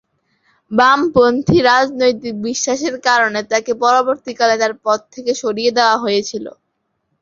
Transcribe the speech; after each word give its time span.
বামপন্থী 0.71 1.57
রাজনৈতিক 1.69 2.33
বিশ্বাসের 2.45 2.95
কারণে 3.07 3.39
তাঁকে 3.51 3.73
পরবর্তীকালে 3.83 4.55
তাঁর 4.61 4.73
পদ 4.85 4.99
থেকে 5.13 5.31
সরিয়ে 5.41 5.71
দেওয়া 5.77 5.95
হয়েছিল। 6.03 6.45